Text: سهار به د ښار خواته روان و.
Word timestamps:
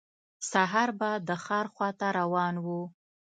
سهار 0.51 0.89
به 0.99 1.09
د 1.27 1.29
ښار 1.43 1.65
خواته 1.73 2.07
روان 2.19 2.55
و. 2.65 2.67